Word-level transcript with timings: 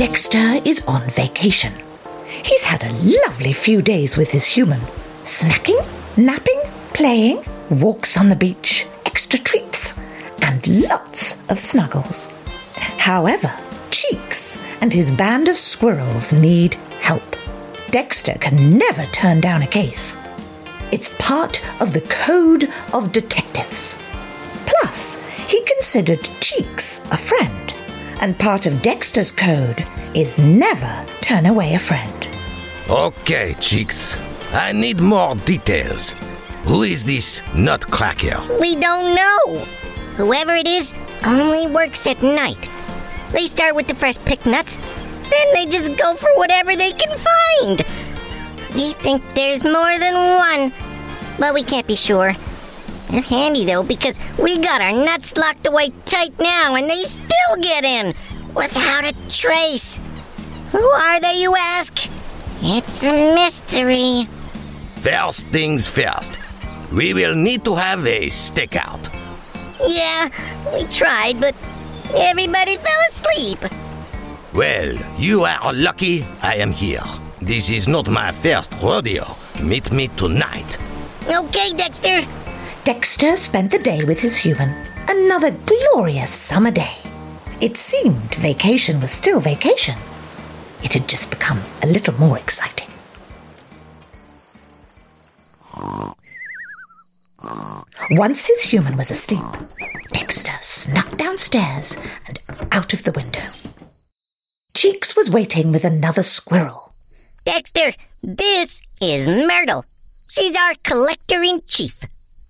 Dexter 0.00 0.62
is 0.64 0.82
on 0.86 1.02
vacation. 1.10 1.74
He's 2.42 2.64
had 2.64 2.84
a 2.84 2.98
lovely 3.26 3.52
few 3.52 3.82
days 3.82 4.16
with 4.16 4.30
his 4.30 4.46
human. 4.46 4.80
Snacking, 5.24 5.84
napping, 6.16 6.58
playing, 6.94 7.44
walks 7.68 8.16
on 8.16 8.30
the 8.30 8.34
beach, 8.34 8.86
extra 9.04 9.38
treats, 9.38 9.94
and 10.40 10.66
lots 10.88 11.38
of 11.50 11.58
snuggles. 11.58 12.30
However, 12.96 13.52
Cheeks 13.90 14.58
and 14.80 14.90
his 14.90 15.10
band 15.10 15.48
of 15.48 15.56
squirrels 15.56 16.32
need 16.32 16.76
help. 17.02 17.36
Dexter 17.90 18.38
can 18.40 18.78
never 18.78 19.04
turn 19.04 19.42
down 19.42 19.60
a 19.60 19.66
case. 19.66 20.16
It's 20.90 21.14
part 21.18 21.62
of 21.78 21.92
the 21.92 22.06
code 22.08 22.72
of 22.94 23.12
detectives. 23.12 24.02
Plus, 24.64 25.16
he 25.46 25.62
considered 25.64 26.26
Cheeks 26.40 27.00
a 27.10 27.18
friend, 27.18 27.69
and 28.20 28.38
part 28.38 28.66
of 28.66 28.82
Dexter's 28.82 29.32
code 29.32 29.84
is 30.14 30.38
never 30.38 31.06
turn 31.20 31.46
away 31.46 31.74
a 31.74 31.78
friend. 31.78 32.28
Okay, 32.88 33.54
Cheeks. 33.60 34.18
I 34.52 34.72
need 34.72 35.00
more 35.00 35.34
details. 35.36 36.14
Who 36.64 36.82
is 36.82 37.04
this 37.04 37.42
nutcracker? 37.54 38.38
We 38.60 38.76
don't 38.76 39.14
know. 39.14 39.58
Whoever 40.16 40.54
it 40.54 40.68
is 40.68 40.92
only 41.24 41.72
works 41.72 42.06
at 42.06 42.22
night. 42.22 42.68
They 43.32 43.46
start 43.46 43.74
with 43.74 43.88
the 43.88 43.94
fresh 43.94 44.18
picked 44.18 44.44
nuts, 44.44 44.76
then 45.30 45.54
they 45.54 45.66
just 45.66 45.96
go 45.96 46.14
for 46.16 46.28
whatever 46.36 46.74
they 46.74 46.90
can 46.90 47.16
find. 47.16 47.84
We 48.74 48.92
think 48.92 49.22
there's 49.34 49.64
more 49.64 49.98
than 49.98 50.14
one, 50.36 50.72
but 51.38 51.54
we 51.54 51.62
can't 51.62 51.86
be 51.86 51.96
sure. 51.96 52.34
They're 53.08 53.22
handy 53.22 53.64
though 53.64 53.82
because 53.82 54.18
we 54.38 54.58
got 54.58 54.80
our 54.80 54.92
nuts 54.92 55.36
locked 55.36 55.66
away 55.66 55.90
tight 56.04 56.32
now 56.40 56.74
and 56.74 56.88
they 56.88 57.02
still 57.02 57.29
get 57.56 57.84
in 57.84 58.14
without 58.54 59.04
a 59.04 59.14
trace. 59.28 59.98
Who 60.72 60.82
are 60.82 61.20
they, 61.20 61.40
you 61.40 61.54
ask? 61.56 62.10
It's 62.62 63.02
a 63.02 63.34
mystery. 63.34 64.28
First 64.96 65.46
things 65.46 65.88
first. 65.88 66.38
We 66.92 67.14
will 67.14 67.34
need 67.34 67.64
to 67.64 67.74
have 67.74 68.06
a 68.06 68.26
stakeout. 68.26 69.00
Yeah, 69.86 70.28
we 70.74 70.84
tried, 70.84 71.40
but 71.40 71.54
everybody 72.14 72.76
fell 72.76 73.02
asleep. 73.08 73.58
Well, 74.52 74.94
you 75.18 75.44
are 75.44 75.72
lucky 75.72 76.26
I 76.42 76.56
am 76.56 76.72
here. 76.72 77.04
This 77.40 77.70
is 77.70 77.88
not 77.88 78.08
my 78.10 78.32
first 78.32 78.74
rodeo. 78.82 79.24
Meet 79.62 79.92
me 79.92 80.08
tonight. 80.08 80.76
Okay, 81.26 81.72
Dexter. 81.72 82.26
Dexter 82.84 83.36
spent 83.36 83.70
the 83.70 83.78
day 83.78 84.04
with 84.04 84.20
his 84.20 84.36
human. 84.36 84.74
Another 85.08 85.50
glorious 85.50 86.30
summer 86.30 86.70
day. 86.70 86.96
It 87.60 87.76
seemed 87.76 88.34
vacation 88.36 89.00
was 89.02 89.10
still 89.10 89.38
vacation. 89.38 89.96
It 90.82 90.94
had 90.94 91.06
just 91.06 91.28
become 91.28 91.60
a 91.82 91.86
little 91.86 92.14
more 92.14 92.38
exciting. 92.38 92.88
Once 98.12 98.46
his 98.46 98.62
human 98.62 98.96
was 98.96 99.10
asleep, 99.10 99.44
Dexter 100.12 100.56
snuck 100.62 101.18
downstairs 101.18 101.98
and 102.26 102.40
out 102.72 102.94
of 102.94 103.02
the 103.04 103.12
window. 103.12 103.44
Cheeks 104.74 105.14
was 105.14 105.30
waiting 105.30 105.70
with 105.70 105.84
another 105.84 106.22
squirrel. 106.22 106.92
Dexter, 107.44 107.92
this 108.22 108.80
is 109.02 109.28
Myrtle. 109.46 109.84
She's 110.30 110.56
our 110.56 110.72
collector 110.82 111.42
in 111.42 111.60
chief. 111.68 112.00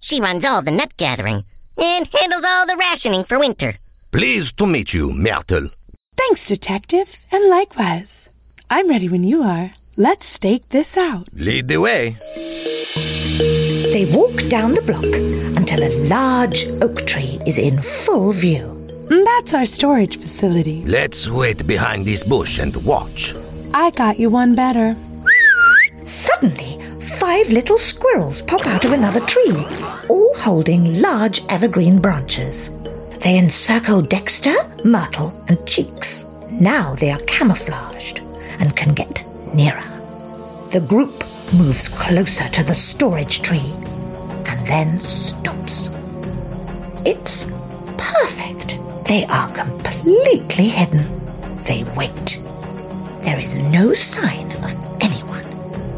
She 0.00 0.20
runs 0.20 0.44
all 0.44 0.62
the 0.62 0.70
nut 0.70 0.96
gathering 0.96 1.42
and 1.76 2.08
handles 2.14 2.44
all 2.46 2.66
the 2.66 2.76
rationing 2.78 3.24
for 3.24 3.38
winter. 3.40 3.74
Pleased 4.12 4.58
to 4.58 4.66
meet 4.66 4.92
you, 4.92 5.12
Myrtle. 5.12 5.68
Thanks, 6.16 6.48
Detective, 6.48 7.14
and 7.32 7.48
likewise. 7.48 8.28
I'm 8.68 8.88
ready 8.88 9.08
when 9.08 9.24
you 9.24 9.42
are. 9.42 9.70
Let's 9.96 10.26
stake 10.26 10.68
this 10.70 10.96
out. 10.96 11.28
Lead 11.34 11.68
the 11.68 11.78
way. 11.78 12.16
They 13.92 14.10
walk 14.12 14.48
down 14.48 14.74
the 14.74 14.82
block 14.82 15.04
until 15.56 15.82
a 15.84 15.94
large 16.08 16.66
oak 16.82 17.06
tree 17.06 17.38
is 17.46 17.58
in 17.58 17.80
full 17.80 18.32
view. 18.32 18.64
Mm, 19.10 19.24
That's 19.24 19.54
our 19.54 19.66
storage 19.66 20.18
facility. 20.18 20.84
Let's 20.86 21.28
wait 21.28 21.66
behind 21.66 22.04
this 22.06 22.22
bush 22.24 22.58
and 22.58 22.74
watch. 22.84 23.34
I 23.74 23.90
got 23.90 24.18
you 24.18 24.30
one 24.30 24.54
better. 24.54 24.96
Suddenly, 26.04 26.82
five 27.00 27.48
little 27.50 27.78
squirrels 27.78 28.42
pop 28.42 28.66
out 28.66 28.84
of 28.84 28.92
another 28.92 29.20
tree, 29.26 29.64
all 30.08 30.34
holding 30.38 31.00
large 31.00 31.42
evergreen 31.48 32.00
branches. 32.00 32.70
They 33.22 33.36
encircle 33.36 34.00
Dexter, 34.02 34.56
Myrtle, 34.82 35.34
and 35.48 35.58
Cheeks. 35.66 36.26
Now 36.50 36.94
they 36.94 37.10
are 37.10 37.20
camouflaged 37.20 38.20
and 38.58 38.74
can 38.74 38.94
get 38.94 39.24
nearer. 39.54 39.82
The 40.70 40.80
group 40.80 41.24
moves 41.52 41.88
closer 41.88 42.48
to 42.48 42.62
the 42.62 42.72
storage 42.74 43.42
tree 43.42 43.72
and 44.46 44.66
then 44.66 45.00
stops. 45.00 45.90
It's 47.04 47.44
perfect. 47.98 48.78
They 49.06 49.26
are 49.26 49.52
completely 49.52 50.68
hidden. 50.68 51.04
They 51.64 51.84
wait. 51.96 52.40
There 53.22 53.38
is 53.38 53.56
no 53.58 53.92
sign 53.92 54.52
of 54.64 54.72
anyone. 55.02 55.44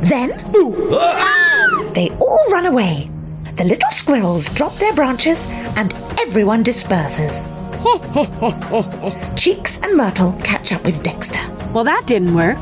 Then, 0.00 0.28
they 1.94 2.10
all 2.20 2.44
run 2.52 2.66
away. 2.66 3.10
The 3.58 3.64
little 3.64 3.90
squirrels 3.90 4.48
drop 4.50 4.72
their 4.76 4.94
branches 4.94 5.48
and 5.74 5.92
everyone 6.20 6.62
disperses. 6.62 7.44
Cheeks 9.36 9.80
and 9.82 9.96
Myrtle 9.96 10.32
catch 10.44 10.70
up 10.70 10.84
with 10.84 11.02
Dexter. 11.02 11.40
Well, 11.72 11.82
that 11.82 12.04
didn't 12.06 12.36
work. 12.36 12.56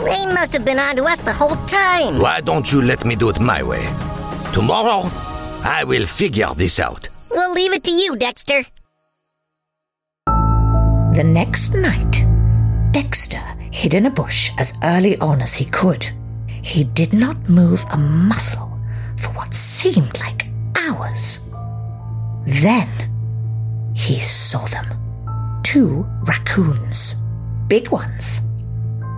They 0.00 0.26
must 0.26 0.52
have 0.54 0.64
been 0.64 0.80
on 0.80 0.96
to 0.96 1.04
us 1.04 1.20
the 1.20 1.32
whole 1.32 1.54
time. 1.66 2.18
Why 2.18 2.40
don't 2.40 2.72
you 2.72 2.82
let 2.82 3.04
me 3.04 3.14
do 3.14 3.28
it 3.28 3.38
my 3.38 3.62
way? 3.62 3.84
Tomorrow, 4.52 5.08
I 5.62 5.84
will 5.86 6.06
figure 6.06 6.52
this 6.56 6.80
out. 6.80 7.08
We'll 7.30 7.52
leave 7.52 7.72
it 7.72 7.84
to 7.84 7.92
you, 7.92 8.16
Dexter. 8.16 8.64
The 10.26 11.24
next 11.24 11.74
night, 11.74 12.26
Dexter 12.90 13.44
hid 13.70 13.94
in 13.94 14.06
a 14.06 14.10
bush 14.10 14.50
as 14.58 14.76
early 14.82 15.16
on 15.18 15.40
as 15.40 15.54
he 15.54 15.66
could. 15.66 16.10
He 16.48 16.82
did 16.82 17.12
not 17.12 17.48
move 17.48 17.84
a 17.92 17.96
muscle 17.96 18.71
for 19.22 19.30
what 19.32 19.54
seemed 19.54 20.18
like 20.18 20.46
hours. 20.76 21.40
Then 22.44 22.88
he 23.94 24.18
saw 24.20 24.64
them. 24.66 24.98
Two 25.62 26.06
raccoons. 26.24 27.16
Big 27.68 27.90
ones. 27.90 28.42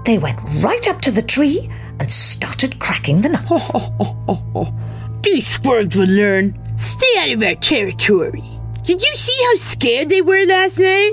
They 0.05 0.19
went 0.19 0.39
right 0.62 0.87
up 0.89 1.01
to 1.03 1.11
the 1.11 1.23
tree 1.23 1.69
and 1.99 2.11
started 2.11 2.79
cracking 2.79 3.23
the 3.23 3.31
nuts. 3.31 3.73
These 5.23 5.47
squirrels 5.47 5.97
will 5.97 6.09
learn. 6.09 6.59
Stay 6.77 7.15
out 7.19 7.31
of 7.31 7.43
our 7.43 7.55
territory. 7.55 8.45
Did 8.83 9.03
you 9.03 9.15
see 9.15 9.45
how 9.45 9.55
scared 9.55 10.11
they 10.11 10.21
were 10.21 10.45
last 10.45 10.79
night? 10.79 11.12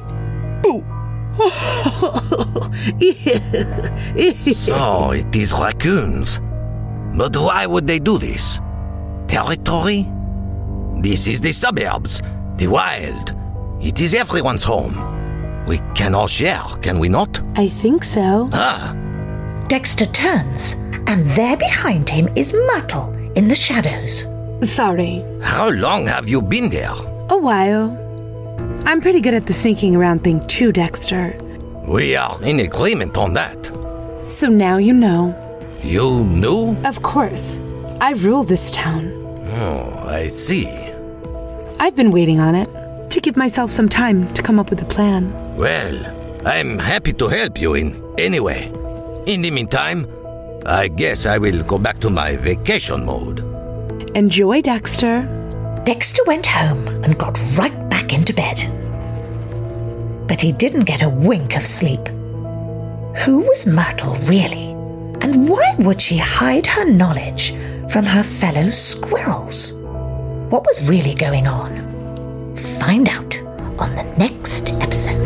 Boo! 0.61 0.83
So, 4.53 5.11
it 5.11 5.35
is 5.35 5.53
raccoons. 5.53 6.39
But 7.15 7.35
why 7.38 7.65
would 7.65 7.88
they 7.88 7.99
do 7.99 8.17
this? 8.17 8.59
Territory? 9.31 10.05
This 10.99 11.25
is 11.25 11.39
the 11.39 11.53
suburbs, 11.53 12.21
the 12.57 12.67
wild. 12.67 13.33
It 13.79 14.01
is 14.01 14.13
everyone's 14.13 14.61
home. 14.61 14.93
We 15.65 15.79
can 15.95 16.13
all 16.13 16.27
share, 16.27 16.65
can 16.81 16.99
we 16.99 17.07
not? 17.07 17.39
I 17.55 17.69
think 17.69 18.03
so. 18.03 18.49
Ah, 18.51 18.93
Dexter 19.69 20.05
turns 20.07 20.73
and 21.07 21.23
there 21.37 21.55
behind 21.55 22.09
him 22.09 22.27
is 22.35 22.53
Myrtle 22.53 23.13
in 23.37 23.47
the 23.47 23.55
shadows. 23.55 24.25
Sorry. 24.69 25.23
How 25.41 25.69
long 25.69 26.07
have 26.07 26.27
you 26.27 26.41
been 26.41 26.69
there? 26.69 26.91
A 27.29 27.37
while. 27.37 27.97
I'm 28.85 28.99
pretty 28.99 29.21
good 29.21 29.33
at 29.33 29.45
the 29.45 29.53
sneaking 29.53 29.95
around 29.95 30.25
thing 30.25 30.45
too, 30.47 30.73
Dexter. 30.73 31.37
We 31.87 32.17
are 32.17 32.37
in 32.43 32.59
agreement 32.59 33.15
on 33.15 33.33
that. 33.35 33.71
So 34.21 34.49
now 34.49 34.75
you 34.75 34.91
know. 34.91 35.33
You 35.81 36.25
knew? 36.25 36.75
Of 36.83 37.01
course. 37.01 37.61
I 38.01 38.11
rule 38.11 38.43
this 38.43 38.71
town. 38.71 39.20
Oh, 39.63 40.07
I 40.07 40.27
see. 40.27 40.67
I've 41.79 41.95
been 41.95 42.09
waiting 42.09 42.39
on 42.39 42.55
it 42.55 42.67
to 43.11 43.21
give 43.21 43.37
myself 43.37 43.71
some 43.71 43.87
time 43.87 44.33
to 44.33 44.41
come 44.41 44.59
up 44.59 44.71
with 44.71 44.81
a 44.81 44.85
plan. 44.85 45.31
Well, 45.55 45.97
I'm 46.47 46.79
happy 46.79 47.13
to 47.13 47.27
help 47.27 47.61
you 47.61 47.75
in 47.75 48.03
any 48.17 48.39
way. 48.39 48.71
In 49.27 49.43
the 49.43 49.51
meantime, 49.51 50.07
I 50.65 50.87
guess 50.87 51.27
I 51.27 51.37
will 51.37 51.61
go 51.61 51.77
back 51.77 51.99
to 51.99 52.09
my 52.09 52.37
vacation 52.37 53.05
mode. 53.05 53.41
Enjoy, 54.17 54.63
Dexter. 54.63 55.29
Dexter 55.85 56.23
went 56.25 56.47
home 56.47 56.87
and 57.03 57.15
got 57.19 57.39
right 57.55 57.87
back 57.87 58.15
into 58.15 58.33
bed. 58.33 58.57
But 60.27 60.41
he 60.41 60.53
didn't 60.53 60.85
get 60.85 61.03
a 61.03 61.09
wink 61.09 61.55
of 61.55 61.61
sleep. 61.61 62.07
Who 63.25 63.41
was 63.45 63.67
Myrtle 63.67 64.15
really? 64.25 64.71
And 65.21 65.47
why 65.47 65.75
would 65.77 66.01
she 66.01 66.17
hide 66.17 66.65
her 66.65 66.85
knowledge 66.85 67.53
from 67.91 68.05
her 68.05 68.23
fellow 68.23 68.71
squirrels? 68.71 69.73
What 70.49 70.65
was 70.65 70.81
really 70.85 71.13
going 71.13 71.45
on? 71.45 72.55
Find 72.55 73.09
out 73.09 73.38
on 73.81 73.95
the 73.95 74.05
next 74.17 74.69
episode. 74.69 75.20